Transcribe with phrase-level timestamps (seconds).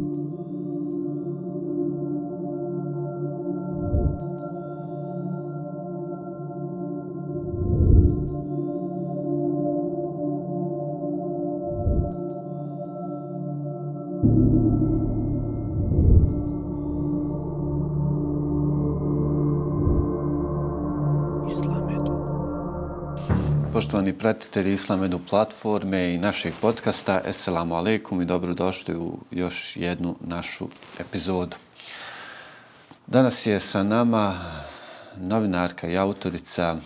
[0.00, 0.29] Thank you.
[23.90, 30.68] Poštovani pratitelji Islamedu platforme i našeg podcasta, Esselamu alaikum i dobrodošli u još jednu našu
[31.00, 31.56] epizodu.
[33.06, 34.34] Danas je sa nama
[35.16, 36.76] novinarka i autorica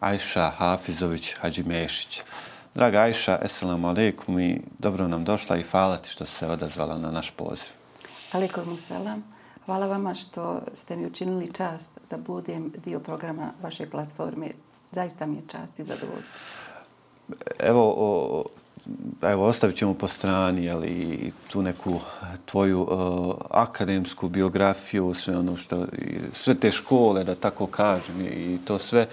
[0.00, 2.22] Ajša Hafizović Hadžimešić.
[2.74, 7.10] Draga Ajša, Esselamu alaikum i dobro nam došla i hvala ti što se odazvala na
[7.10, 7.68] naš poziv.
[8.32, 9.24] Alaikum selam.
[9.64, 14.50] Hvala vama što ste mi učinili čast da budem dio programa vaše platforme
[14.92, 16.38] zaista mi je čast i zadovoljstvo.
[17.58, 18.44] Evo, o,
[19.22, 22.00] evo ostavit ćemo po strani ali, tu neku
[22.44, 25.86] tvoju uh, akademsku biografiju, sve ono što,
[26.32, 29.08] sve te škole, da tako kažem, i to sve.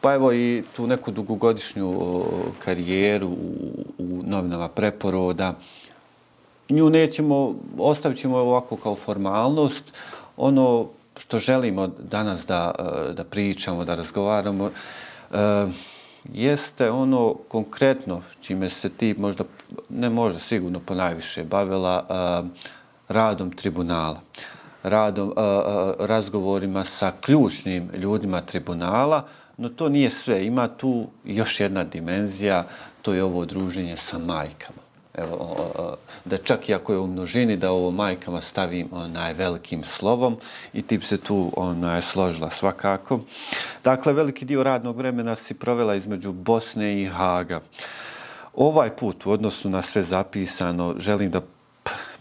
[0.00, 2.24] Pa evo i tu neku dugogodišnju uh,
[2.58, 5.54] karijeru u, u novinama preporoda.
[6.68, 9.92] Nju nećemo, ostavit ćemo ovako kao formalnost.
[10.36, 10.86] Ono
[11.18, 14.70] što želimo danas da, e, da pričamo, da razgovaramo, uh,
[15.30, 15.68] Eh,
[16.32, 19.44] jeste ono konkretno čime se ti možda,
[19.88, 22.48] ne možda sigurno ponajviše bavila eh,
[23.08, 24.20] radom tribunala
[24.82, 25.42] radom, eh,
[25.98, 30.46] razgovorima sa ključnim ljudima tribunala, no to nije sve.
[30.46, 32.64] Ima tu još jedna dimenzija,
[33.02, 34.79] to je ovo druženje sa majkama
[35.14, 40.36] evo, da čak i ako je u množini, da ovo majkama stavim onaj velikim slovom
[40.72, 43.20] i tip se tu onaj složila svakako.
[43.84, 47.60] Dakle, veliki dio radnog vremena si provela između Bosne i Haga.
[48.54, 51.40] Ovaj put, u odnosu na sve zapisano, želim da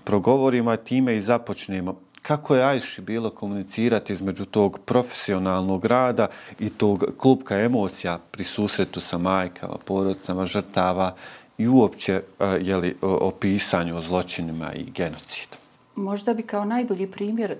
[0.04, 6.28] progovorimo time i započnemo kako je Ajši bilo komunicirati između tog profesionalnog rada
[6.60, 11.16] i tog klupka emocija pri susretu sa majkama, porodcama, žrtava
[11.60, 12.22] i uopće
[12.62, 15.58] je li, o pisanju o zločinima i genocidu?
[15.96, 17.56] Možda bi kao najbolji primjer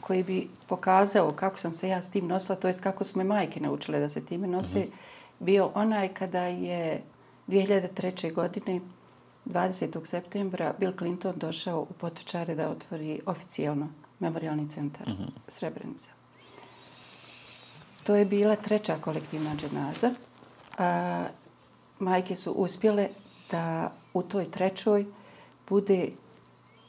[0.00, 3.24] koji bi pokazao kako sam se ja s tim nosila, to je kako su me
[3.24, 4.90] majke naučile da se time nose, mm -hmm.
[5.38, 7.02] bio onaj kada je
[7.48, 8.32] 2003.
[8.32, 8.80] godine
[9.46, 10.06] 20.
[10.06, 13.88] septembra Bill Clinton došao u Potočare da otvori oficijalno
[14.18, 15.30] memorialni centar mm -hmm.
[15.48, 16.10] Srebrenica.
[18.04, 20.14] To je bila treća kolektivna dženaza.
[20.78, 21.24] A,
[22.02, 23.08] majke su uspjele
[23.50, 25.06] da u toj trećoj
[25.68, 26.08] bude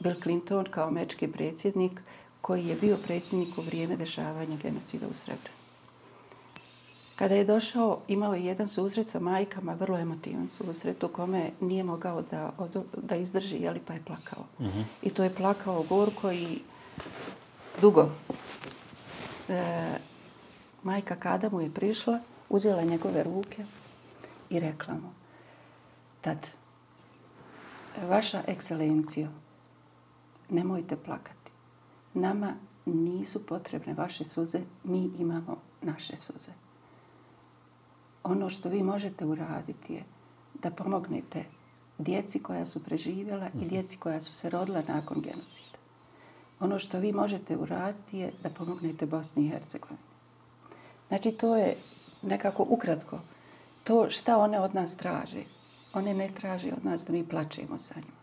[0.00, 2.00] Bill Clinton kao američki predsjednik
[2.40, 5.80] koji je bio predsjednik u vrijeme dešavanja genocida u Srebrenici.
[7.16, 11.84] Kada je došao, imao je jedan susret sa majkama, vrlo emotivan susret u kome nije
[11.84, 12.52] mogao da,
[13.02, 14.44] da izdrži, jeli, pa je plakao.
[14.58, 14.78] Uh mhm.
[14.78, 14.84] -huh.
[15.02, 16.58] I to je plakao gorko i
[17.80, 18.08] dugo.
[19.48, 19.98] E,
[20.82, 23.64] majka kada mu je prišla, uzela njegove ruke,
[24.54, 25.10] i rekla mu,
[26.20, 26.46] tad,
[28.08, 29.28] vaša ekscelencijo,
[30.48, 31.50] nemojte plakati.
[32.14, 32.54] Nama
[32.86, 36.52] nisu potrebne vaše suze, mi imamo naše suze.
[38.22, 40.04] Ono što vi možete uraditi je
[40.62, 41.44] da pomognete
[41.98, 43.68] djeci koja su preživjela i mhm.
[43.68, 45.78] djeci koja su se rodila nakon genocida.
[46.60, 50.00] Ono što vi možete uraditi je da pomognete Bosni i Hercegovini.
[51.08, 51.76] Znači, to je
[52.22, 53.18] nekako ukratko
[53.84, 55.44] to šta one od nas traže.
[55.92, 58.20] One ne traže od nas da mi plačemo sa njima,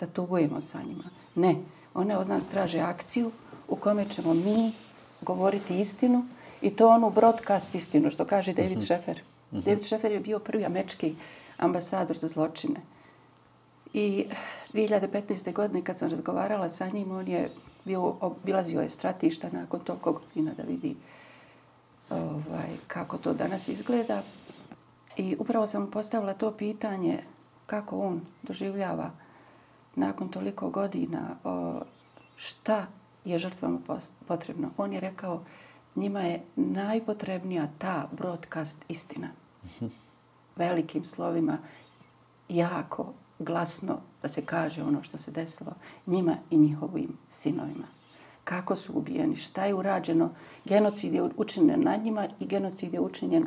[0.00, 1.04] da tugujemo sa njima.
[1.34, 1.54] Ne,
[1.94, 3.30] one od nas traže akciju
[3.68, 4.72] u kome ćemo mi
[5.20, 6.24] govoriti istinu
[6.62, 8.84] i to onu broadcast istinu, što kaže David uh mhm.
[8.84, 8.88] -huh.
[8.88, 9.22] Šefer.
[9.52, 9.58] Uh.
[9.58, 9.64] -huh.
[9.64, 11.14] David Šefer je bio prvi američki
[11.58, 12.80] ambasador za zločine.
[13.94, 14.26] I
[14.72, 15.52] 2015.
[15.52, 17.50] godine kad sam razgovarala sa njim, on je
[17.84, 20.96] bio, obilazio je stratišta nakon toliko godina da vidi
[22.10, 24.22] ovaj, kako to danas izgleda.
[25.18, 27.22] I upravo sam postavila to pitanje
[27.66, 29.10] kako on doživljava
[29.94, 31.80] nakon toliko godina o,
[32.36, 32.86] šta
[33.24, 33.78] je žrtvama
[34.26, 34.70] potrebno.
[34.76, 35.42] On je rekao
[35.96, 39.28] njima je najpotrebnija ta broadcast istina.
[40.56, 41.58] Velikim slovima,
[42.48, 45.72] jako glasno da se kaže ono što se desilo
[46.06, 47.86] njima i njihovim sinovima.
[48.44, 50.30] Kako su ubijeni, šta je urađeno,
[50.64, 53.46] genocid je učinjen nad njima i genocid je učinjen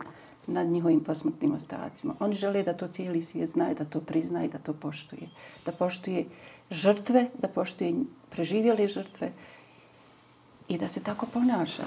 [0.51, 2.15] nad njihovim posmrtnim ostacima.
[2.19, 5.29] Oni žele da to cijeli svijet zna da to prizna i da to poštuje.
[5.65, 6.25] Da poštuje
[6.71, 7.93] žrtve, da poštuje
[8.29, 9.31] preživjele žrtve
[10.67, 11.85] i da se tako ponaša.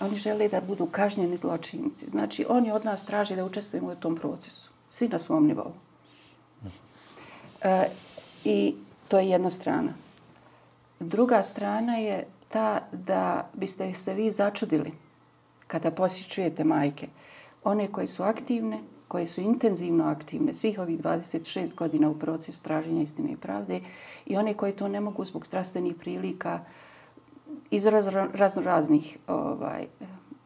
[0.00, 2.06] Oni žele da budu kažnjeni zločinci.
[2.06, 4.70] Znači, oni od nas traže da učestvujemo u tom procesu.
[4.88, 5.72] Svi na svom nivou.
[7.62, 7.90] E,
[8.44, 8.74] I
[9.08, 9.92] to je jedna strana.
[11.00, 14.92] druga strana je ta da biste se vi začudili
[15.66, 17.08] kada posjećujete majke.
[17.64, 18.78] One koje su aktivne,
[19.08, 23.80] koje su intenzivno aktivne svih ovih 26 godina u procesu traženja istine i pravde
[24.26, 26.60] i one koje to ne mogu zbog strastvenih prilika
[27.70, 27.86] iz
[28.32, 29.86] razno raznih ovaj,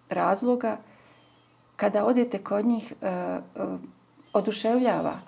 [0.08, 0.76] razloga,
[1.76, 3.40] kada odete kod njih, e, e,
[4.32, 5.20] oduševljava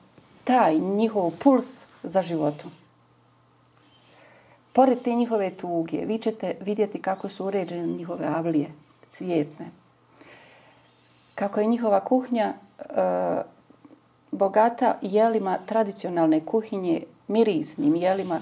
[0.45, 2.71] taj njihov puls za životom.
[4.73, 8.73] Pored te njihove tuge, vi ćete vidjeti kako su uređene njihove avlije,
[9.09, 9.71] cvjetne,
[11.37, 12.85] Kako je njihova kuhnja e,
[14.33, 18.41] bogata jelima tradicionalne kuhinje, mirisnim jelima,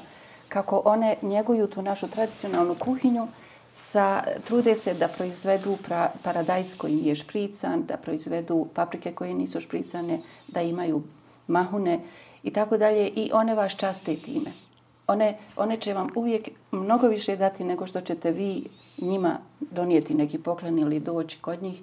[0.48, 3.26] kako one njeguju tu našu tradicionalnu kuhinju,
[3.72, 9.60] sa, trude se da proizvedu pra, paradajs koji nije šprican, da proizvedu paprike koje nisu
[9.60, 11.02] špricane, da imaju
[11.46, 12.00] mahune
[12.42, 13.08] i tako dalje.
[13.08, 14.52] I one vas časte time.
[15.06, 18.64] One, one će vam uvijek mnogo više dati nego što ćete vi
[18.98, 21.80] njima donijeti neki poklon ili doći kod njih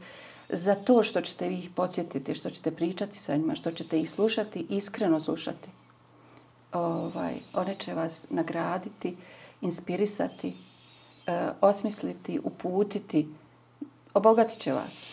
[0.52, 4.10] za to što ćete vi ih podsjetiti, što ćete pričati sa njima, što ćete ih
[4.10, 5.70] slušati, iskreno slušati.
[6.74, 9.18] Ovaj, one će vas nagraditi,
[9.62, 10.54] inspirisati,
[11.28, 13.28] e, osmisliti, uputiti,
[14.14, 15.08] obogatit će vas.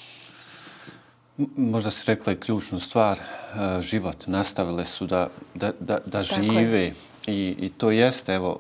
[1.57, 4.27] Možda si rekla i ključnu stvar, e, život.
[4.27, 6.93] Nastavile su da, da, da, da žive
[7.27, 8.59] I, I to jeste, evo,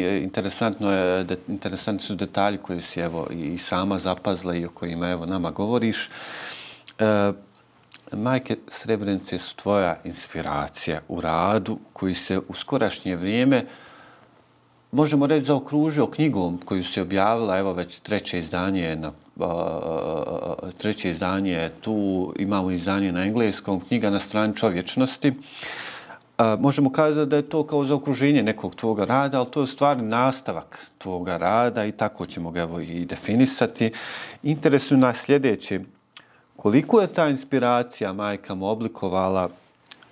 [0.00, 4.70] je, interesantno je, de, interesantni su detalji koji si, evo, i sama zapazla i o
[4.70, 6.08] kojima, evo, nama govoriš.
[6.98, 7.32] E,
[8.12, 13.64] majke Srebrenice su tvoja inspiracija u radu koji se u skorašnje vrijeme
[14.92, 19.12] možemo reći zaokružio knjigom koju se objavila, evo već treće izdanje na
[20.78, 25.32] treće izdanje tu imamo izdanje na engleskom knjiga na strani čovječnosti
[26.38, 30.08] A, možemo kazati da je to kao zaokruženje nekog tvoga rada, ali to je stvarni
[30.08, 33.92] nastavak tvoga rada i tako ćemo ga evo i definisati.
[34.42, 35.80] Interesuju nas sljedeće.
[36.56, 39.48] Koliko je ta inspiracija majkama oblikovala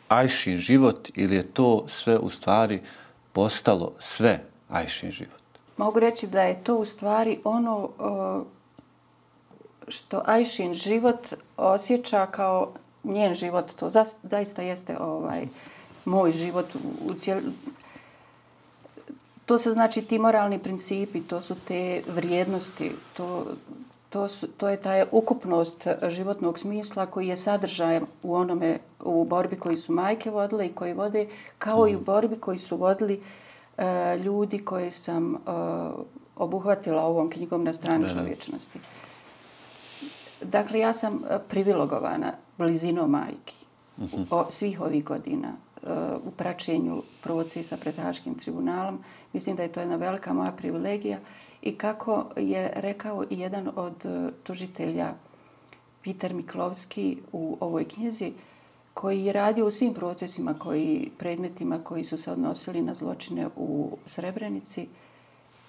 [0.08, 2.80] Ajšin život ili je to sve u stvari
[3.32, 5.40] postalo sve Ajšin život?
[5.76, 7.88] Mogu reći da je to u stvari ono
[9.88, 11.20] što Ajšin život
[11.56, 12.72] osjeća kao
[13.04, 13.64] njen život.
[13.76, 13.90] To
[14.22, 15.46] zaista jeste ovaj,
[16.04, 16.66] moj život
[17.06, 17.40] u cijel...
[19.46, 23.46] To su znači ti moralni principi, to su te vrijednosti, to,
[24.10, 29.56] to, su, to je ta ukupnost životnog smisla koji je sadržaj u onome, u borbi
[29.56, 31.28] koji su majke vodile i koji vode,
[31.58, 32.04] kao i u mhm.
[32.04, 33.20] borbi koji su vodili
[33.78, 33.84] uh,
[34.24, 35.40] ljudi koje sam uh,
[36.36, 38.78] obuhvatila ovom knjigom na strani čovječnosti.
[40.42, 43.54] Dakle, ja sam privilegovana blizinom majki
[43.96, 44.22] uh mhm.
[44.22, 44.26] -huh.
[44.30, 45.48] o, svih ovih godina
[46.24, 48.98] u praćenju procesa pred Haškim tribunalom.
[49.32, 51.18] Mislim da je to jedna velika moja privilegija.
[51.62, 55.14] I kako je rekao i jedan od e, tužitelja,
[56.04, 58.32] Peter Miklovski, u ovoj knjizi,
[58.94, 63.96] koji je radio u svim procesima, koji, predmetima koji su se odnosili na zločine u
[64.06, 64.86] Srebrenici,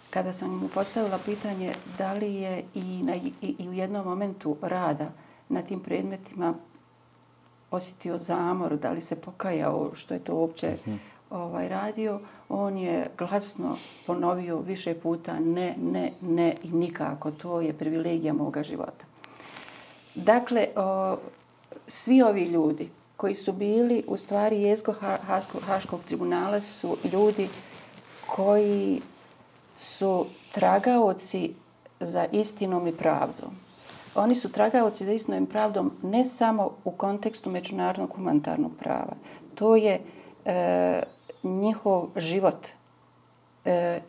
[0.09, 4.57] kada sam mu postavila pitanje da li je i, na, i, i u jednom momentu
[4.61, 5.11] rada
[5.49, 6.53] na tim predmetima
[7.71, 10.95] osjetio zamor, da li se pokajao što je to uopće mhm.
[11.29, 12.19] ovaj, radio,
[12.49, 13.77] on je glasno
[14.07, 17.31] ponovio više puta ne, ne, ne i nikako.
[17.31, 19.05] To je privilegija moga života.
[20.15, 21.17] Dakle, o,
[21.87, 24.93] svi ovi ljudi koji su bili u stvari jezgo
[25.27, 27.49] Haškog, Haškog tribunala su ljudi
[28.27, 29.01] koji
[29.75, 31.53] su tragaoci
[31.99, 33.64] za istinom i pravdom
[34.15, 39.13] oni su tragaoci za istinom pravdom ne samo u kontekstu međunarodnog humanitarnog prava.
[39.55, 40.01] To je
[40.45, 41.03] e,
[41.43, 42.67] njihov život.
[43.65, 44.01] E,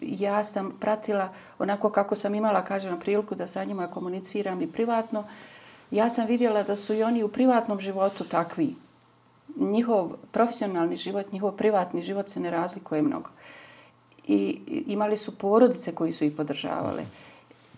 [0.00, 1.28] ja sam pratila
[1.58, 5.24] onako kako sam imala, kažem, na priliku da sa njima komuniciram i privatno.
[5.90, 8.74] Ja sam vidjela da su i oni u privatnom životu takvi.
[9.56, 13.30] Njihov profesionalni život, njihov privatni život se ne razlikuje mnogo.
[14.26, 17.04] I imali su porodice koji su ih podržavale.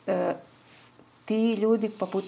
[0.07, 0.35] E,
[1.29, 2.25] ti ljudi poput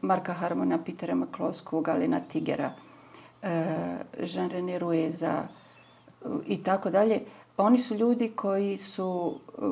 [0.00, 2.72] Marka Harmona, Petera Maklovskog, Alina Tigera,
[3.42, 3.48] e,
[4.20, 5.46] Jean René Rueza
[6.46, 7.20] i tako dalje,
[7.56, 9.62] oni su ljudi koji su e,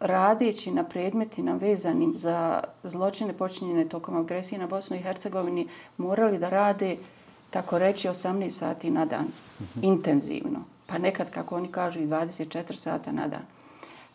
[0.00, 6.48] radeći na predmetima vezanim za zločine počinjene tokom agresije na Bosnu i Hercegovini morali da
[6.48, 6.96] rade
[7.50, 9.80] tako reći 18 sati na dan, mm -hmm.
[9.82, 10.60] intenzivno.
[10.86, 13.42] Pa nekad, kako oni kažu, i 24 sata na dan.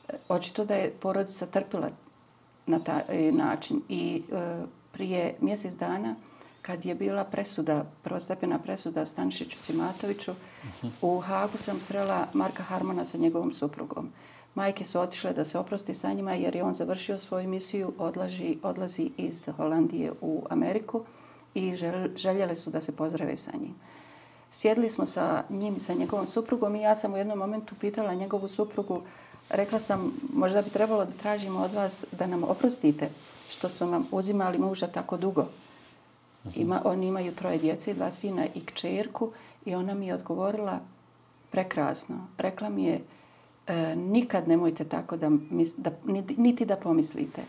[0.09, 1.89] E, očito da je porodica trpila
[2.65, 3.81] na taj e, način.
[3.89, 6.15] I e, prije mjesec dana
[6.61, 10.31] kad je bila presuda, prvostepena presuda Stanišiću Cimatoviću,
[11.01, 14.09] u Hagu sam srela Marka Harmona sa njegovom suprugom.
[14.55, 18.57] Majke su otišle da se oprosti sa njima jer je on završio svoju misiju, odlaži,
[18.63, 21.01] odlazi iz Holandije u Ameriku
[21.53, 21.75] i
[22.15, 23.75] željele su da se pozdrave sa njim.
[24.51, 28.47] Sjedli smo sa njim, sa njegovom suprugom i ja sam u jednom momentu pitala njegovu
[28.47, 29.01] suprugu,
[29.53, 33.09] rekla sam, možda bi trebalo da tražimo od vas da nam oprostite
[33.49, 35.45] što smo vam uzimali muža tako dugo.
[36.55, 39.31] Ima, oni imaju troje djece, dva sina i kćerku
[39.65, 40.79] i ona mi je odgovorila
[41.51, 42.15] prekrasno.
[42.37, 43.01] Rekla mi je,
[43.67, 45.91] e, nikad nemojte tako da, mis, da,
[46.37, 47.41] niti da pomislite.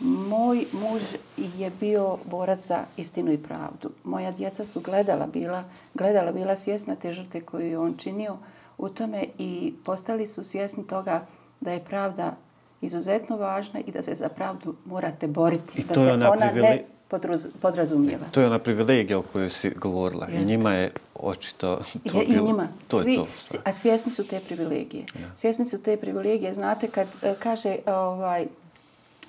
[0.00, 1.02] Moj muž
[1.36, 3.90] je bio borac za istinu i pravdu.
[4.04, 5.64] Moja djeca su gledala bila,
[5.94, 8.36] gledala bila svjesna te žrte koju je on činio
[8.78, 11.26] u tome i postali su svjesni toga
[11.60, 12.36] da je pravda
[12.80, 15.80] izuzetno važna i da se za pravdu morate boriti.
[15.80, 16.68] I da to se ona, ona privile...
[16.68, 18.26] ne podraz, podrazumijeva.
[18.30, 20.26] To je ona privilegija o kojoj si govorila.
[20.26, 20.42] Jeste.
[20.42, 21.80] I njima je očito
[22.12, 22.44] to je, bilo.
[22.44, 22.68] I njima.
[22.88, 23.26] To Svi, je to.
[23.64, 25.04] A svjesni su te privilegije.
[25.20, 25.36] Ja.
[25.36, 26.54] Svjesni su te privilegije.
[26.54, 28.46] Znate, kad uh, kaže ovaj,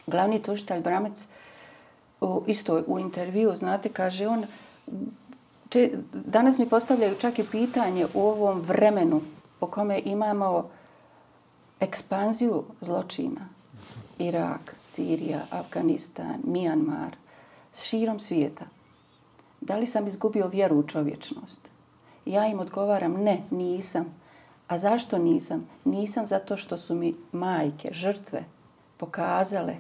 [0.08, 1.28] glavni tužitelj Bramec
[2.22, 4.46] u, isto u intervju, znate, kaže on,
[5.70, 9.22] če, danas mi postavljaju čak i pitanje u ovom vremenu
[9.60, 10.70] po kome imamo
[11.80, 13.50] ekspanziju zločina.
[14.20, 17.16] Irak, Sirija, Afganistan, Mijanmar,
[17.76, 18.66] širom svijeta.
[19.62, 21.62] Da li sam izgubio vjeru u čovječnost?
[22.26, 24.06] Ja im odgovaram, ne, nisam.
[24.68, 25.68] A zašto nisam?
[25.86, 28.44] Nisam zato što su mi majke, žrtve,
[28.98, 29.76] pokazale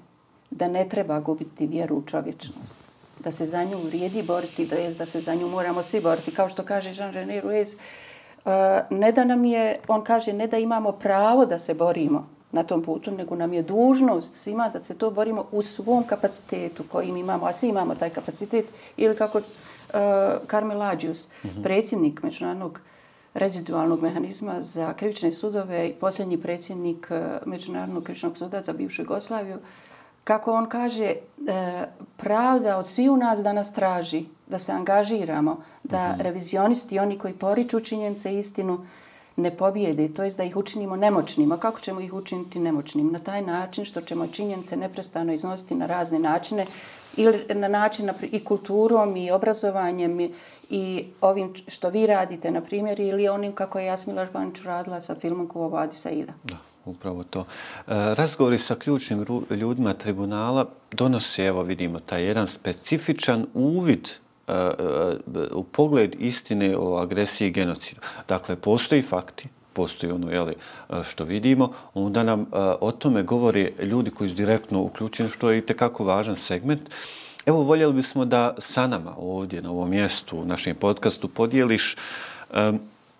[0.51, 2.75] da ne treba gubiti vjeru u čovječnost.
[3.19, 6.33] Da se za nju vrijedi boriti, da, je, da se za nju moramo svi boriti.
[6.33, 7.75] Kao što kaže Jean-René Ruiz,
[8.89, 12.83] ne da nam je, on kaže, ne da imamo pravo da se borimo na tom
[12.83, 17.45] putu, nego nam je dužnost svima da se to borimo u svom kapacitetu kojim imamo,
[17.45, 18.65] a svi imamo taj kapacitet,
[18.97, 19.43] ili kako uh,
[20.49, 21.63] Carmel Agius, mm -hmm.
[21.63, 22.79] predsjednik međunarodnog
[23.33, 27.11] rezidualnog mehanizma za krivične sudove i posljednji predsjednik
[27.45, 29.57] Međunarodnog krivičnog suda za bivšu Jugoslaviju,
[30.29, 31.15] kako on kaže, e,
[32.17, 36.21] pravda od svi u nas danas traži da se angažiramo, da -hmm.
[36.21, 38.85] revizionisti, oni koji poriču činjence istinu,
[39.35, 41.51] ne pobijede, to je da ih učinimo nemoćnim.
[41.51, 43.11] A kako ćemo ih učiniti nemoćnim?
[43.11, 46.65] Na taj način što ćemo činjence neprestano iznositi na razne načine
[47.17, 50.31] ili na način i kulturom i obrazovanjem i,
[50.69, 55.15] i ovim što vi radite, na primjer, ili onim kako je Jasmila Žbanić radila sa
[55.15, 56.33] filmom Kuvo Vadi Saida.
[56.43, 56.57] Da
[56.89, 57.39] upravo to.
[57.39, 57.45] E,
[57.87, 64.71] razgovori sa ključnim ljudima tribunala donose, evo vidimo, taj jedan specifičan uvid e, e,
[65.51, 68.01] u pogled istine o agresiji i genocidu.
[68.27, 70.53] Dakle, postoji fakti, postoji ono jeli,
[71.03, 72.45] što vidimo, onda nam
[72.81, 76.81] o tome govori ljudi koji su direktno uključeni, što je i tekako važan segment.
[77.45, 81.95] Evo, voljeli bismo da sa nama ovdje na ovom mjestu, u našem podcastu, podijeliš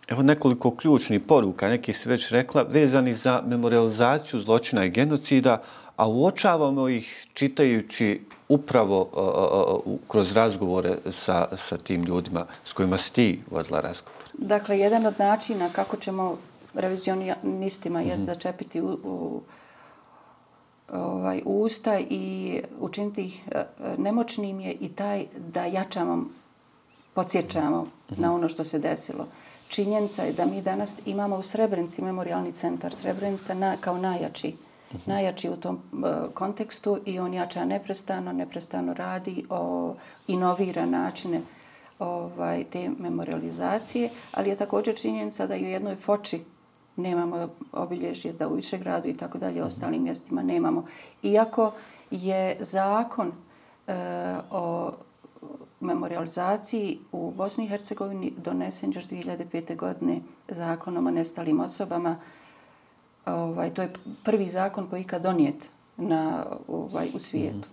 [0.10, 5.62] Evo nekoliko ključnih poruka, neki se već rekla, vezani za memorializaciju zločina i genocida,
[5.96, 12.98] a uočavamo ih čitajući upravo uh, uh, kroz razgovore sa, sa tim ljudima s kojima
[12.98, 14.22] si ti vodila razgovor.
[14.34, 16.38] Dakle, jedan od načina kako ćemo
[16.74, 18.10] revizionistima mm -hmm.
[18.10, 19.42] je začepiti u, u,
[20.94, 23.42] ovaj, usta i učiniti ih
[23.98, 26.26] nemoćnim je i taj da jačamo,
[27.14, 28.20] podsjećamo mm -hmm.
[28.20, 29.28] na ono što se desilo
[29.70, 34.96] činjenica je da mi danas imamo u Srebrenici memorialni centar Srebrenica na, kao najjači, uh
[34.96, 35.04] mhm.
[35.04, 35.08] -huh.
[35.08, 39.94] najjači u tom uh, kontekstu i on jača neprestano, neprestano radi, o,
[40.28, 41.42] inovira načine
[42.00, 46.42] ovaj, te memorializacije, ali je također činjenica da i u jednoj foči
[46.96, 49.64] nemamo obilježje, da u Višegradu i tako dalje, mhm.
[49.64, 49.68] -huh.
[49.68, 50.86] ostalim mjestima nemamo.
[51.24, 51.72] Iako
[52.12, 53.94] je zakon uh,
[54.52, 54.92] o
[55.80, 59.76] memorializaciji u Bosni i Hercegovini donesen još 2005.
[59.76, 62.16] godine zakonom o nestalim osobama.
[63.26, 63.94] Ovaj, to je
[64.24, 67.68] prvi zakon koji je ikad donijet na, ovaj, u svijetu.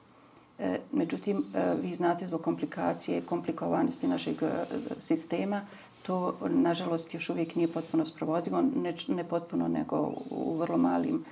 [0.59, 0.65] -hmm.
[0.65, 4.65] e, međutim, e, vi znate zbog komplikacije, komplikovanosti našeg e,
[4.99, 5.61] sistema,
[6.03, 11.25] to nažalost još uvijek nije potpuno sprovodivo, ne, ne potpuno nego u vrlo malim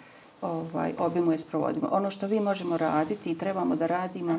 [0.43, 1.89] ovaj, obimu je sprovodivo.
[1.93, 4.39] Ono što vi možemo raditi i trebamo da radimo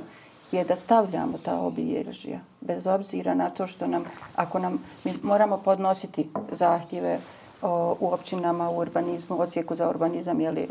[0.56, 4.04] je da stavljamo ta obilježja, bez obzira na to što nam,
[4.36, 7.20] ako nam, mi moramo podnositi zahtjeve
[7.62, 10.68] o, u općinama, u urbanizmu, ocijeku za urbanizam, jeli,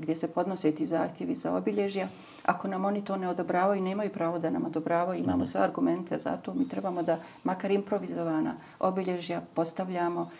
[0.00, 2.08] gdje se podnose ti zahtjevi za obilježja,
[2.44, 5.46] ako nam oni to ne odobravaju, nemaju pravo da nam odobravaju, imamo mhm.
[5.46, 10.30] sve argumente za to, mi trebamo da makar improvizovana obilježja postavljamo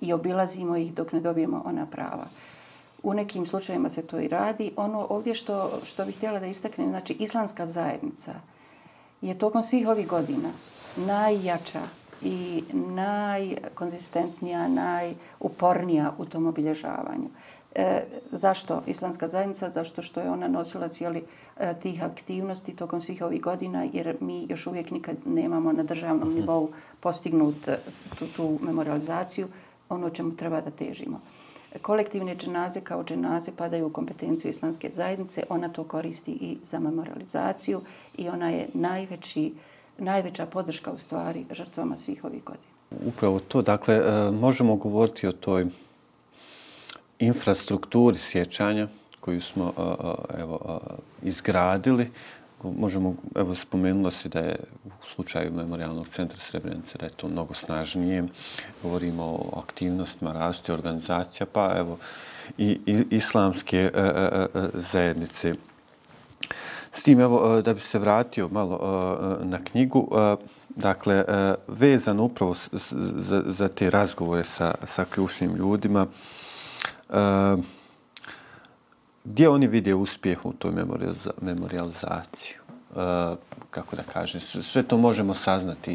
[0.00, 2.26] i obilazimo ih dok ne dobijemo ona prava.
[3.08, 4.72] U nekim slučajima se to i radi.
[4.76, 8.34] Ono ovdje što, što bih htjela da istaknem, znači islamska zajednica
[9.20, 10.48] je tokom svih ovih godina
[10.96, 11.80] najjača
[12.22, 17.28] i najkonzistentnija, najupornija u tom obilježavanju.
[17.74, 19.70] E, zašto islamska zajednica?
[19.70, 21.24] Zašto što je ona nosila cijeli
[21.56, 26.28] e, tih aktivnosti tokom svih ovih godina, jer mi još uvijek nikad nemamo na državnom
[26.28, 26.40] mhm.
[26.40, 26.68] nivou
[27.00, 27.78] postignut e,
[28.18, 29.48] tu, tu memorializaciju,
[29.88, 31.20] ono čemu treba da težimo.
[31.82, 37.80] Kolektivne dženaze kao dženaze padaju u kompetenciju islamske zajednice, ona to koristi i za memorializaciju
[38.16, 39.52] i ona je najveći,
[39.98, 42.78] najveća podrška u stvari žrtvama svih ovih godina.
[43.06, 45.66] Upravo to, dakle, e, možemo govoriti o toj
[47.18, 48.88] infrastrukturi sjećanja
[49.20, 49.80] koju smo e,
[50.36, 50.80] e, evo,
[51.22, 52.10] izgradili.
[52.62, 57.54] Možemo, evo, spomenula se da je u slučaju Memorialnog centra Srebrenice da je to mnogo
[57.54, 58.24] snažnije.
[58.82, 61.98] Govorimo o aktivnostima, različite organizacija, pa evo
[62.58, 65.54] i, i islamske e, e, e, e zajednice.
[66.92, 68.78] S tim, evo, e, da bi se vratio malo
[69.42, 70.08] e, na knjigu,
[70.68, 71.24] dakle,
[71.68, 76.06] vezano upravo za, za te razgovore sa, sa ključnim ljudima,
[77.10, 77.56] e,
[79.24, 80.72] gdje oni vide uspjeh u toj
[81.40, 82.54] memorializaciji?
[82.90, 82.96] Uh,
[83.70, 85.94] kako da kažem, sve to možemo saznati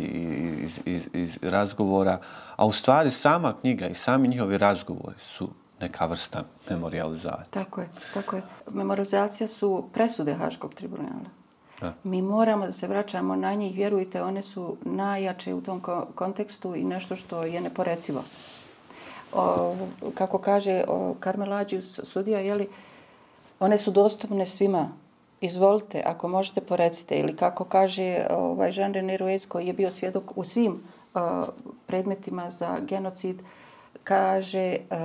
[0.63, 2.20] iz, iz, iz razgovora,
[2.56, 5.50] a u stvari sama knjiga i sami njihovi razgovori su
[5.80, 7.51] neka vrsta memorializacije.
[7.51, 8.42] Tako je, tako je.
[8.72, 11.30] Memorializacija su presude Haškog tribunala.
[11.82, 11.94] Da.
[12.03, 15.82] Mi moramo da se vraćamo na njih, vjerujte, one su najjače u tom
[16.15, 18.24] kontekstu i nešto što je neporecivo
[19.34, 19.75] o,
[20.15, 22.68] kako kaže o Karmelađiju sudija, jeli,
[23.63, 24.89] one su dostupne svima.
[25.41, 27.20] Izvolite, ako možete, porecite.
[27.20, 31.22] Ili kako kaže ovaj, Jean René Ruiz, koji je bio svjedok u svim uh,
[31.88, 33.41] predmetima za genocid,
[34.03, 34.98] kaže, uh,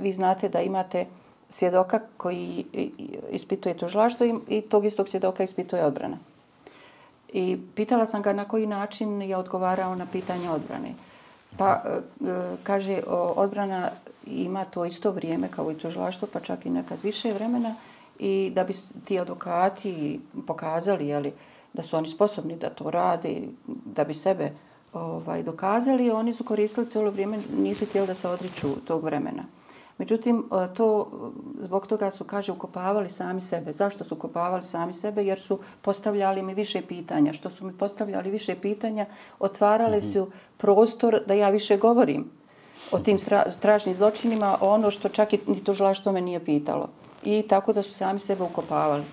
[0.00, 1.06] vi znate da imate
[1.50, 2.64] svjedoka koji
[3.30, 6.16] ispituje tužlaštvo i, i tog istog svjedoka ispituje odbrana.
[7.32, 10.94] I pitala sam ga na koji način je odgovarao na pitanje odbrane.
[11.56, 12.00] Pa, e,
[12.62, 13.02] kaže,
[13.36, 13.90] odbrana
[14.26, 17.74] ima to isto vrijeme kao i tužilaštvo, pa čak i nekad više vremena
[18.18, 21.32] i da bi ti advokati pokazali jeli,
[21.72, 24.52] da su oni sposobni da to rade, da bi sebe
[24.92, 29.44] ovaj, dokazali, oni su koristili cijelo vrijeme, nisu htjeli da se odriču tog vremena.
[29.98, 30.44] Međutim,
[30.76, 31.10] to
[31.60, 33.72] zbog toga su, kaže, ukopavali sami sebe.
[33.72, 35.24] Zašto su ukopavali sami sebe?
[35.24, 37.32] Jer su postavljali mi više pitanja.
[37.32, 39.06] Što su mi postavljali više pitanja,
[39.38, 42.30] otvarale su prostor da ja više govorim
[42.92, 46.88] o tim strašnim zločinima, ono što čak i to žlaštvo me nije pitalo.
[47.24, 49.04] I tako da su sami sebe ukopavali.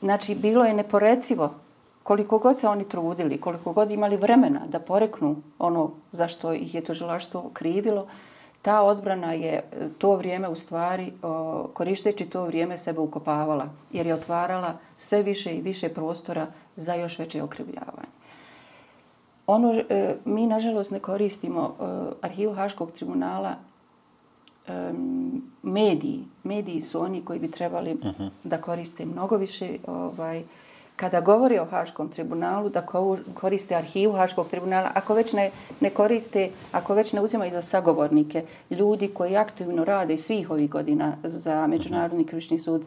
[0.00, 1.54] Znači, bilo je neporecivo
[2.02, 6.84] koliko god se oni trudili, koliko god imali vremena da poreknu ono zašto ih je
[6.84, 8.06] tužilaštvo krivilo,
[8.62, 9.62] ta odbrana je
[9.98, 11.12] to vrijeme u stvari,
[11.72, 17.18] koristeći to vrijeme, sebe ukopavala, jer je otvarala sve više i više prostora za još
[17.18, 18.08] veće okrivljavanje.
[19.46, 21.84] Ono, e, mi, nažalost, ne koristimo e,
[22.22, 23.54] arhivu Haškog tribunala
[25.62, 26.24] mediji.
[26.44, 28.22] Mediji su oni koji bi trebali uh mhm.
[28.22, 28.30] -huh.
[28.44, 30.42] da koriste mnogo više ovaj,
[31.00, 32.86] kada govori o Haškom tribunalu, da
[33.34, 38.44] koriste arhivu Haškog tribunala, ako već ne, ne koriste, ako već ne uzimaju za sagovornike
[38.70, 42.84] ljudi koji aktivno rade svih ovih godina za Međunarodni krivični sud,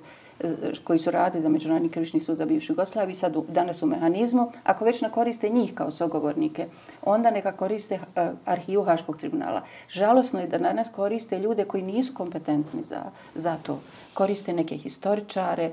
[0.84, 4.86] koji su radi za Međunarodni krivični sud za bivšu Jugoslaviju, sad danas u mehanizmu, ako
[4.86, 6.68] već ne koriste njih kao sogovornike,
[7.02, 9.62] onda neka koriste uh, arhivu Haškog tribunala.
[9.90, 13.04] Žalosno je da danas koriste ljude koji nisu kompetentni za,
[13.36, 13.80] za to.
[14.14, 15.72] Koriste neke historičare,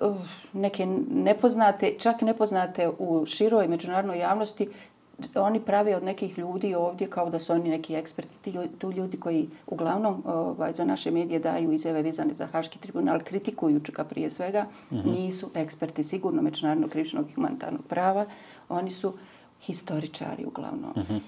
[0.00, 0.16] uh,
[0.52, 4.68] neke nepoznate, čak nepoznate u široj međunarodnoj javnosti,
[5.34, 8.92] oni prave od nekih ljudi ovdje kao da su oni neki eksperti, ti ljudi, tu
[8.92, 14.04] ljudi koji uglavnom ovaj, za naše medije daju izjave vizane za Haški tribunal, kritikujući ga
[14.04, 15.20] prije svega, mm -hmm.
[15.20, 18.26] nisu eksperti sigurno međunarodnog krivičnog i humanitarnog prava,
[18.68, 19.12] oni su
[19.60, 20.90] historičari uglavnom.
[20.96, 21.20] Mm -hmm.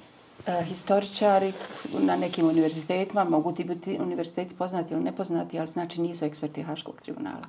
[0.46, 1.52] E, historičari
[1.98, 7.00] na nekim univerzitetima, mogu ti biti univerziteti poznati ili nepoznati, ali znači nisu eksperti Haškog
[7.00, 7.44] tribunala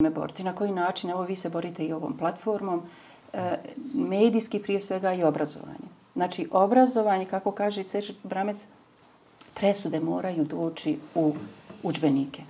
[0.00, 0.44] me boriti.
[0.44, 1.10] Na koji način?
[1.10, 2.82] Evo vi se borite i ovom platformom.
[3.32, 3.56] E,
[3.94, 5.90] medijski prije svega i obrazovanje.
[6.14, 8.66] Znači, obrazovanje, kako kaže Seč Bramec,
[9.54, 11.34] presude moraju doći u
[11.82, 12.42] učbenike.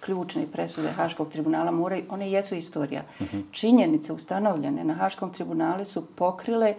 [0.00, 3.02] Ključne presude Haškog tribunala moraju, one jesu istorija.
[3.20, 3.36] Uh mhm.
[3.36, 3.42] -huh.
[3.50, 6.74] Činjenice ustanovljene na Haškom tribunale su pokrile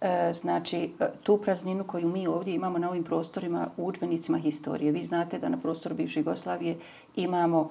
[0.00, 0.90] e, znači
[1.22, 4.92] tu prazninu koju mi ovdje imamo na ovim prostorima u učbenicima historije.
[4.92, 6.76] Vi znate da na prostoru bivše Jugoslavije
[7.16, 7.70] imamo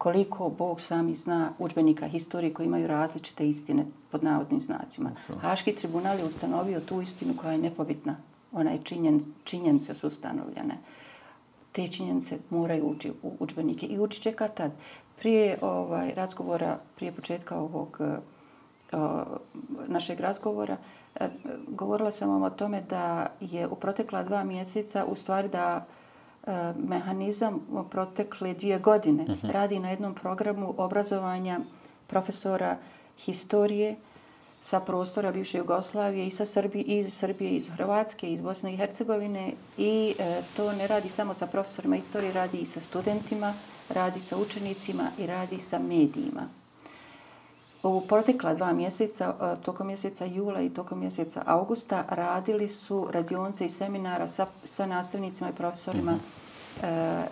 [0.00, 5.10] koliko Bog sami zna učbenika historije koji imaju različite istine pod navodnim znacima.
[5.40, 8.16] Haški tribunal je ustanovio tu istinu koja je nepobitna.
[8.52, 10.78] Ona je činjen, činjenice su ustanovljene.
[11.72, 14.70] Te činjenice moraju ući u učbenike i ući će kad tad.
[15.18, 18.00] Prije ovaj, razgovora, prije početka ovog
[19.86, 20.76] našeg razgovora,
[21.14, 21.28] e,
[21.68, 25.86] govorila sam vam o tome da je u protekla dva mjeseca u stvari da
[26.76, 29.46] mehanizam protekle dvije godine uh mhm.
[29.46, 29.52] -huh.
[29.52, 31.60] radi na jednom programu obrazovanja
[32.06, 32.76] profesora
[33.18, 33.96] historije
[34.60, 39.52] sa prostora bivše Jugoslavije i sa Srbije, iz Srbije, iz Hrvatske, iz Bosne i Hercegovine
[39.78, 43.54] i e, to ne radi samo sa profesorima istorije, radi i sa studentima,
[43.88, 46.59] radi sa učenicima i radi sa medijima.
[47.82, 53.64] U protekla dva mjeseca, e, tokom mjeseca jula i tokom mjeseca augusta, radili su radionce
[53.64, 56.86] i seminara sa, sa nastavnicima i profesorima e,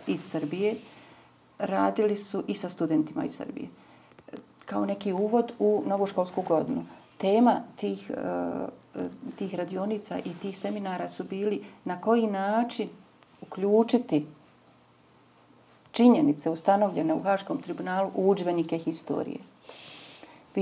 [0.07, 0.75] iz Srbije.
[1.59, 3.69] Radili su i sa studentima iz Srbije.
[4.65, 6.85] Kao neki uvod u novu školsku godinu.
[7.19, 9.05] Tema tih, e,
[9.39, 12.89] tih radionica i tih seminara su bili na koji način
[13.41, 14.27] uključiti
[15.91, 19.39] činjenice ustanovljene u Haškom tribunalu u učbenike historije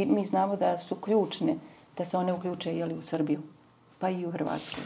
[0.05, 1.57] mi znamo da su ključne
[1.99, 3.41] da se one uključe jeli, u Srbiju,
[3.99, 4.77] pa i u Hrvatsku.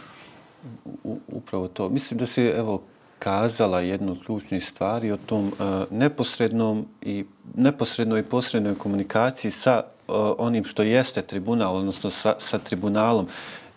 [1.05, 1.89] U, upravo to.
[1.89, 2.83] Mislim da se evo
[3.19, 5.53] kazala jednu od ključnih stvari o tom uh,
[5.91, 12.59] neposrednom i neposrednoj i posrednoj komunikaciji sa uh, onim što jeste tribunal, odnosno sa, sa
[12.59, 13.27] tribunalom.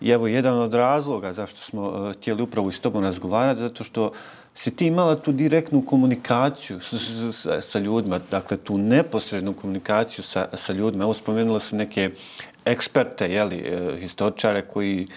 [0.02, 4.06] I evo jedan od razloga zašto smo uh, htjeli upravo s tobom razgovarati, zato što
[4.06, 4.12] uh,
[4.56, 6.98] si ti imala tu direktnu komunikaciju sa,
[7.32, 11.04] sa, sa ljudima, dakle tu neposrednu komunikaciju sa, sa ljudima.
[11.04, 12.10] Evo spomenula sam neke
[12.66, 15.08] eksperte, jeli, e, historičare koji,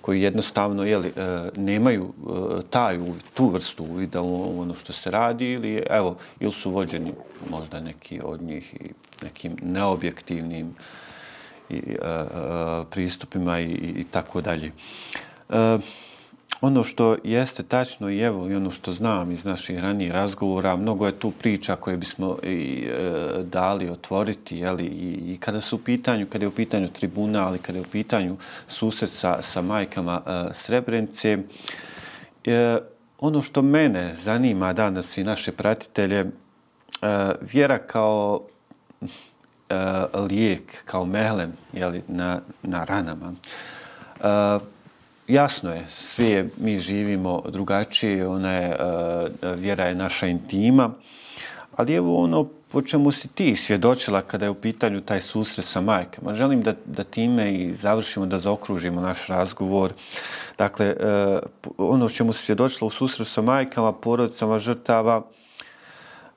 [0.00, 5.10] koji jednostavno jeli, e, nemaju e, taj taj, tu vrstu uvida u ono što se
[5.10, 7.12] radi ili, evo, ili su vođeni
[7.50, 8.92] možda neki od njih i
[9.24, 10.74] nekim neobjektivnim
[11.70, 14.72] i, a, a, pristupima i, i, i tako dalje.
[15.48, 15.80] Uh,
[16.64, 21.06] ono što jeste tačno i evo i ono što znam iz naših ranijih razgovora, mnogo
[21.06, 25.78] je tu priča koje bismo i, e, dali otvoriti, jeli, i, i kada su u
[25.78, 30.22] pitanju, kada je u pitanju tribuna, ali kada je u pitanju susret sa, sa majkama
[30.26, 31.38] e, Srebrenice,
[32.44, 32.78] e,
[33.18, 36.28] ono što mene zanima danas i naše pratitelje, e,
[37.52, 38.40] vjera kao
[39.68, 39.74] e,
[40.28, 43.32] lijek, kao mehlem jeli, na, na ranama.
[44.20, 44.73] E,
[45.28, 48.76] jasno je, svi je, mi živimo drugačije, ona je,
[49.42, 50.90] e, vjera je naša intima,
[51.76, 55.80] ali evo ono po čemu si ti svjedočila kada je u pitanju taj susret sa
[55.80, 56.34] majkama.
[56.34, 59.92] Želim da, da time i završimo, da zaokružimo naš razgovor.
[60.58, 60.94] Dakle, e,
[61.78, 65.22] ono čemu si svjedočila u susretu sa majkama, porodicama, žrtava,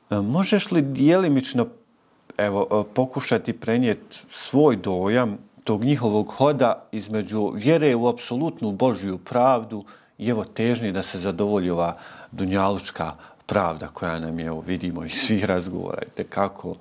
[0.09, 1.67] e, možeš li dijelimično
[2.37, 9.83] evo, pokušati prenijeti svoj dojam tog njihovog hoda između vjere u apsolutnu Božju pravdu
[10.17, 11.97] i evo težnje da se zadovolji ova
[12.31, 13.11] dunjalučka
[13.45, 16.75] pravda koja nam je, evo, vidimo iz svih razgovora, te kako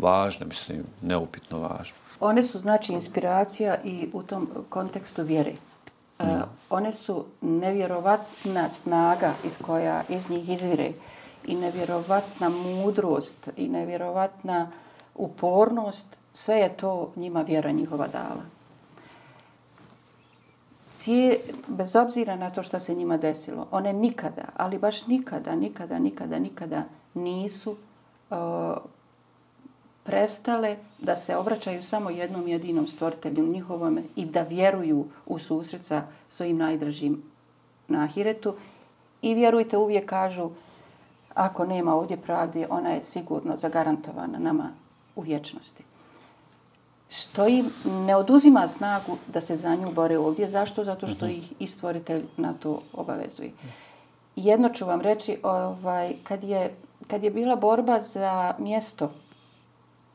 [0.00, 1.96] važna, mislim, neupitno važna.
[2.20, 5.52] One su, znači, inspiracija i u tom kontekstu vjere.
[5.52, 6.24] Mm.
[6.24, 10.92] Uh, one su nevjerovatna snaga iz koja iz njih izvire
[11.46, 14.70] i nevjerovatna mudrost i nevjerovatna
[15.14, 18.42] upornost sve je to njima vjera njihova dala.
[20.94, 25.98] Cije, bez obzira na to što se njima desilo, one nikada, ali baš nikada, nikada,
[25.98, 28.36] nikada, nikada nisu uh,
[30.04, 36.02] prestale da se obraćaju samo jednom jedinom stvoritelju njihovom i da vjeruju u susret sa
[36.28, 37.22] svojim najdražim
[37.88, 38.54] na ahiretu.
[39.22, 40.50] I vjerujte, uvijek kažu,
[41.34, 44.70] ako nema ovdje pravde, ona je sigurno zagarantovana nama
[45.16, 45.91] u vječnosti
[47.12, 50.48] što im ne oduzima snagu da se za nju bore ovdje.
[50.48, 50.84] Zašto?
[50.84, 51.34] Zato što mhm.
[51.34, 53.52] ih istvoritelj na to obavezuje.
[54.36, 56.74] Jedno ću vam reći, ovaj, kad, je,
[57.06, 59.10] kad je bila borba za mjesto,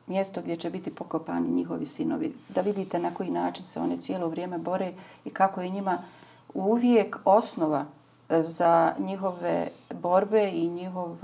[0.07, 4.27] mjesto gdje će biti pokopani njihovi sinovi, da vidite na koji način se one cijelo
[4.27, 4.91] vrijeme bore
[5.25, 5.97] i kako je njima
[6.53, 7.85] uvijek osnova
[8.29, 11.17] za njihove borbe i njihov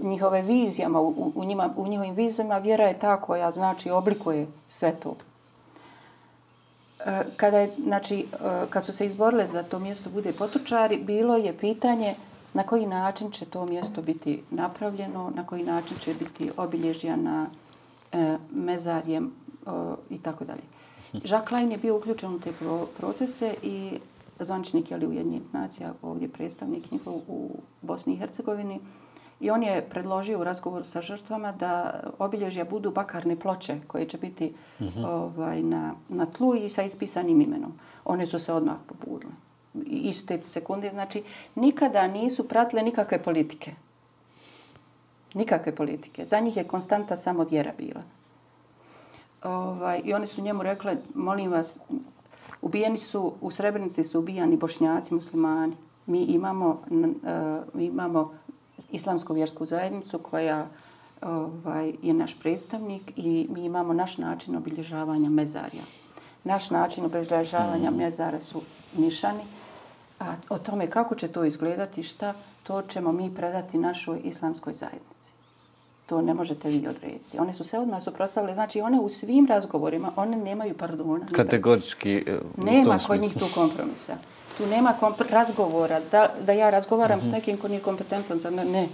[0.00, 4.92] njihove vizijama, u, u, njima, u njihovim vizijama vjera je ta koja znači oblikuje sve
[4.92, 5.16] to.
[7.04, 11.36] E, kada je, znači, e, kad su se izborile da to mjesto bude potočari, bilo
[11.36, 12.14] je pitanje
[12.54, 17.46] na koji način će to mjesto biti napravljeno, na koji način će biti obilježja na
[18.12, 19.24] e, mezarjem
[19.66, 19.70] e,
[20.10, 20.62] i tako dalje.
[21.12, 22.52] Jacques Klein je bio uključen u te
[22.96, 23.98] procese i
[24.40, 27.50] zvančnik je li ujednjenih nacija, ovdje predstavnik njihov u
[27.82, 28.80] Bosni i Hercegovini,
[29.40, 34.18] I on je predložio u razgovoru sa žrtvama da obilježja budu bakarne ploče koje će
[34.18, 35.00] biti uh mhm.
[35.00, 35.06] -huh.
[35.06, 37.72] ovaj, na, na tlu i sa ispisanim imenom.
[38.04, 39.32] One su se odmah pobudile.
[39.86, 41.22] Iste sekunde, znači
[41.54, 43.74] nikada nisu pratile nikakve politike.
[45.34, 46.24] Nikakve politike.
[46.24, 48.02] Za njih je konstanta samo vjera bila.
[49.44, 51.78] Ovaj, I oni su njemu rekli, molim vas,
[52.62, 55.76] ubijeni su, u Srebrenici su ubijani bošnjaci, muslimani.
[56.06, 58.32] Mi imamo, uh, imamo
[58.92, 60.66] islamsku vjersku zajednicu koja
[61.22, 65.82] ovaj, je naš predstavnik i mi imamo naš način obilježavanja mezarja.
[66.44, 67.96] Naš način obilježavanja mm.
[67.96, 68.62] mezara su
[68.96, 69.42] nišani.
[70.20, 75.34] A o tome kako će to izgledati, šta, to ćemo mi predati našoj islamskoj zajednici.
[76.06, 77.38] To ne možete vi odrediti.
[77.38, 78.54] One su se odmah suprostavile.
[78.54, 81.26] Znači, one u svim razgovorima, one nemaju pardona.
[81.32, 84.16] Kategorički e, Nema kod njih tu kompromisa.
[84.58, 84.94] Tu nema
[85.30, 86.00] razgovora.
[86.10, 87.26] Da, da ja razgovaram uh -huh.
[87.26, 87.36] s mhm.
[87.36, 88.88] nekim ko nije kompetentan za ne.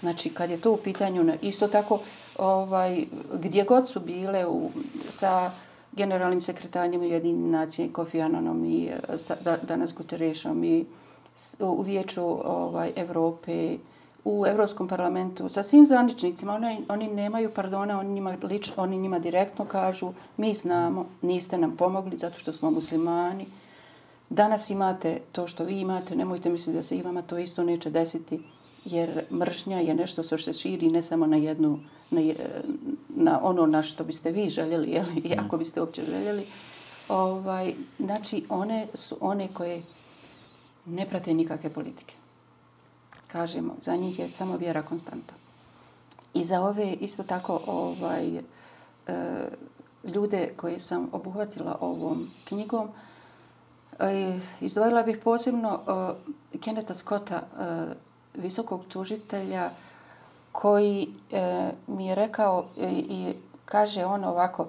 [0.00, 1.38] Znači, kad je to u pitanju, ne.
[1.42, 2.00] isto tako,
[2.38, 4.70] ovaj, gdje god su bile u,
[5.08, 5.50] sa
[5.92, 10.84] generalnim sekretarnjem Ujedinim nacije, Kofi Ananom i e, sa, da, danas Guterešom i
[11.58, 13.76] u vijeću ovaj, Evrope,
[14.24, 19.18] u Evropskom parlamentu, sa svim zvaničnicima, oni, oni nemaju pardona, oni njima, lič, oni njima
[19.18, 23.46] direktno kažu, mi znamo, niste nam pomogli zato što smo muslimani.
[24.30, 27.90] Danas imate to što vi imate, nemojte misliti da se i vama to isto neće
[27.90, 28.40] desiti,
[28.84, 31.78] jer mržnja je nešto što se širi ne samo na jednu,
[32.10, 32.20] na,
[33.08, 35.40] na ono na što biste vi željeli, jeli, mm.
[35.46, 36.46] ako biste uopće željeli.
[37.08, 39.82] Ovaj, znači, one su one koje
[40.86, 42.14] ne prate nikakve politike
[43.32, 45.34] kažemo, za njih je samo vjera konstanta.
[46.34, 48.42] I za ove isto tako ovaj, e,
[50.04, 53.09] ljude koje sam obuhvatila ovom knjigom, e,
[54.00, 55.80] E, izdvojila bih posebno
[56.52, 57.94] e, Keneta Scotta, e,
[58.34, 59.70] visokog tužitelja,
[60.52, 63.34] koji e, mi je rekao i, i
[63.64, 64.66] kaže on ovako,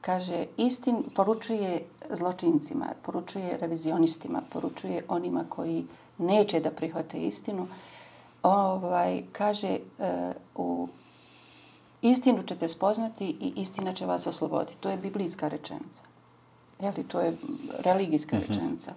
[0.00, 5.86] kaže, istin poručuje zločincima, poručuje revizionistima, poručuje onima koji
[6.18, 7.68] neće da prihvate istinu,
[8.42, 10.06] ovaj, kaže uh,
[10.54, 10.88] u
[12.02, 14.76] istinu ćete spoznati i istina će vas osloboditi.
[14.80, 16.07] To je biblijska rečenica.
[16.80, 17.36] Jeli, to je
[17.78, 18.44] religijska mhm.
[18.44, 18.48] -huh.
[18.48, 18.92] rečenica.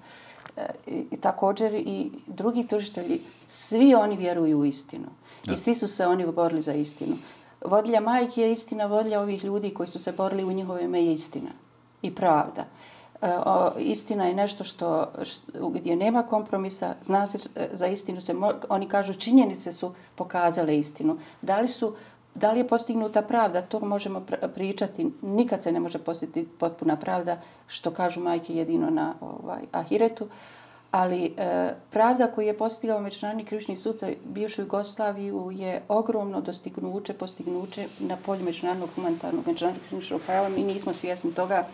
[0.58, 0.66] E,
[1.12, 5.08] I također i drugi tužitelji, svi oni vjeruju u istinu.
[5.46, 5.54] Ja.
[5.54, 7.18] I svi su se oni borili za istinu.
[7.66, 11.14] Vodlja majke je istina, vodlja ovih ljudi koji su se borili u njihove ime je
[11.14, 11.50] istina.
[12.02, 12.66] I pravda.
[13.22, 18.22] E, o, istina je nešto što, što gdje nema kompromisa, zna se e, za istinu
[18.22, 18.36] se
[18.70, 21.18] oni kažu činjenice su pokazale istinu.
[21.42, 21.96] Da li su
[22.36, 25.12] da li je postignuta pravda, to možemo pričati.
[25.22, 30.28] Nikad se ne može postići potpuna pravda, što kažu majke jedino na ovaj ahiretu.
[30.92, 37.14] Ali e, pravda koju je postigao Međunarodni krivični sud za bivšu Jugoslaviju je ogromno dostignuće,
[37.14, 40.50] postignuće na polju međunarodnog humanitarnog međunarodnog krivičnog prava.
[40.50, 41.68] Mi nismo svjesni toga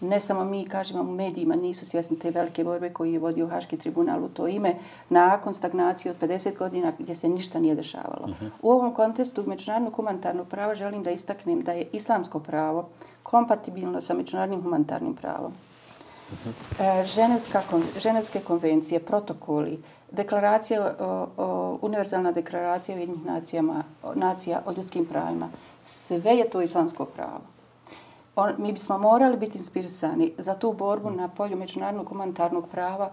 [0.00, 3.76] ne samo mi, kažemo, u medijima nisu svjesni te velike borbe koji je vodio Haški
[3.76, 4.74] tribunal u to ime,
[5.08, 8.22] nakon stagnacije od 50 godina gdje se ništa nije dešavalo.
[8.22, 8.44] Uh mhm.
[8.44, 8.50] -huh.
[8.62, 12.88] U ovom kontestu međunarodnog humanitarnog prava želim da istaknem da je islamsko pravo
[13.22, 15.52] kompatibilno sa međunarodnim humanitarnim pravom.
[16.32, 17.00] Uh -huh.
[17.00, 17.62] e, Ženevska,
[17.98, 23.84] Ženevske konvencije, protokoli, deklaracija, o, o, univerzalna deklaracija u jednih nacijama,
[24.14, 25.48] nacija o ljudskim pravima,
[25.82, 27.40] sve je to islamsko pravo
[28.36, 33.10] on, mi bismo morali biti inspirisani za tu borbu na polju međunarodnog humanitarnog prava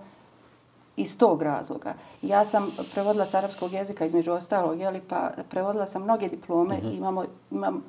[0.97, 1.93] iz tog razloga.
[2.21, 6.77] Ja sam prevodila s arapskog jezika između ostalog, jeli, pa prevodila sam mnoge diplome.
[6.77, 6.97] Mm -hmm.
[6.97, 7.83] imamo, imam,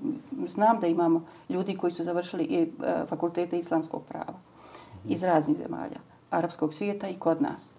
[0.47, 2.67] znam da imamo ljudi koji su završili i e,
[3.07, 5.13] fakultete islamskog prava mm -hmm.
[5.13, 5.99] iz raznih zemalja,
[6.31, 7.73] arapskog svijeta i kod nas.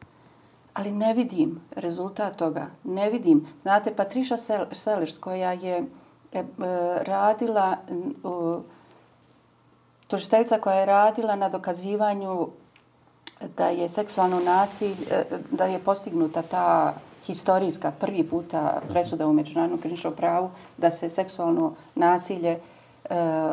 [0.74, 2.68] Ali ne vidim rezultat toga.
[2.84, 3.48] Ne vidim.
[3.62, 4.38] Znate, Patriša
[4.72, 5.78] Sellers koja je
[6.32, 6.46] e, e,
[7.04, 7.78] radila...
[7.90, 8.79] E,
[10.10, 12.48] tužiteljica koja je radila na dokazivanju
[13.58, 16.94] da je seksualno nasilje, e, da je postignuta ta
[17.26, 22.60] historijska prvi puta presuda u međunarodnom krivičnom pravu da se seksualno nasilje e,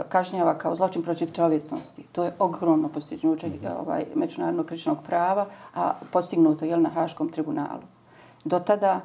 [0.09, 2.03] kažnjava kao zločin protiv čovjetnosti.
[2.13, 7.83] To je ogromno postignuće e, ovaj, međunarodnog krivičnog prava, a postignuto je na Haškom tribunalu.
[8.45, 9.01] Do tada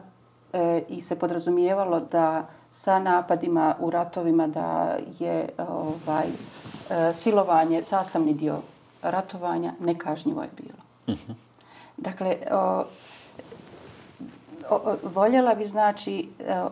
[0.54, 6.28] e, i se podrazumijevalo da sa napadima u ratovima da je ovaj,
[6.92, 8.62] E, silovanje sastavni dio
[9.02, 10.80] ratovanja nekažnjivo je bilo.
[11.08, 11.32] Uh mhm.
[11.32, 11.36] -huh.
[11.98, 12.84] Dakle, o,
[14.70, 16.70] o, voljela bi znači o,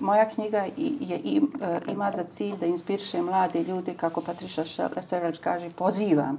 [0.00, 4.64] moja knjiga je, je, e, ima za cilj da inspiriše mlade ljude, kako Patriša
[5.00, 6.38] Seralić kaže, pozivam.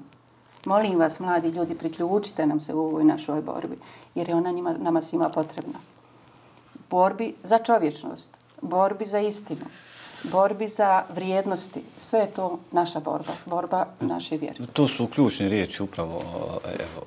[0.65, 3.77] Molim vas, mladi ljudi, priključite nam se u ovoj našoj borbi,
[4.15, 5.79] jer je ona njima, nama svima potrebna.
[6.89, 8.29] Borbi za čovječnost,
[8.61, 9.65] borbi za istinu,
[10.31, 11.81] borbi za vrijednosti.
[11.97, 14.65] Sve je to naša borba, borba naše vjere.
[14.73, 16.21] To su ključne riječi upravo
[16.65, 17.05] evo,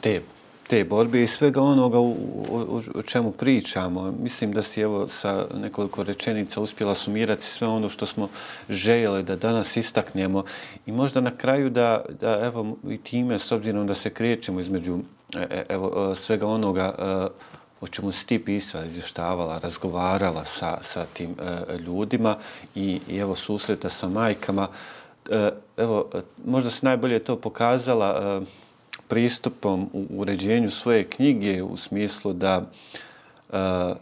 [0.00, 0.20] te
[0.68, 4.14] te borbe i svega onoga u, u, u čemu pričamo.
[4.22, 8.28] Mislim da si evo sa nekoliko rečenica uspjela sumirati sve ono što smo
[8.68, 10.44] željeli da danas istaknemo
[10.86, 14.98] i možda na kraju da, da evo i time s obzirom da se krećemo između
[15.34, 16.94] e, e, evo e, svega onoga
[17.80, 22.36] o čemu si ti pisala, izvještavala, razgovarala sa, sa tim e, ljudima
[22.74, 24.68] i, i evo susreta sa majkama.
[25.30, 28.46] E, evo, e, možda se najbolje to pokazala e,
[29.08, 32.62] pristupom u uređenju svoje knjige u smislu da
[33.52, 33.94] e,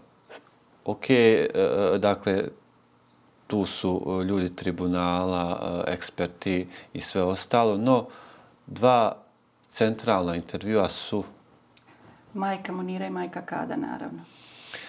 [0.85, 1.49] ok, e,
[1.99, 2.45] dakle,
[3.47, 8.07] tu su e, ljudi tribunala, e, eksperti i sve ostalo, no
[8.67, 9.17] dva
[9.69, 11.25] centralna intervjua su...
[12.37, 14.25] Majka Monira i majka Kada, naravno.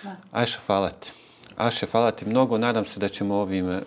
[0.03, 0.15] Da.
[0.31, 1.11] Ajša, hvala ti.
[1.57, 2.57] Ajša, hvala ti mnogo.
[2.57, 3.81] Nadam se da ćemo ovim uh,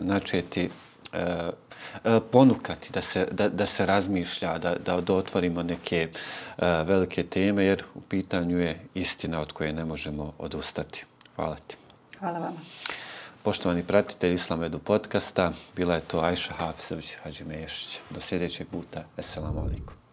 [0.00, 0.70] načeti
[1.12, 1.20] uh,
[2.04, 7.64] E, ponukati da se, da, da se razmišlja, da, da otvorimo neke uh, velike teme,
[7.64, 11.04] jer u pitanju je istina od koje ne možemo odustati.
[11.36, 11.76] Hvala ti.
[12.18, 12.60] Hvala vama.
[13.42, 18.00] Poštovani pratitelji Islamedu podcasta, bila je to Ajša Hafizović Hadži Meješić.
[18.10, 19.04] Do sljedećeg puta.
[19.16, 20.05] Assalamu alaikum.